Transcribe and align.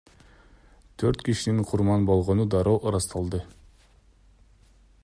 Төрт 1.03 1.21
кишинин 1.27 1.61
курман 1.73 2.07
болгону 2.09 2.49
дароо 2.55 2.77
ырасталды. 2.93 3.45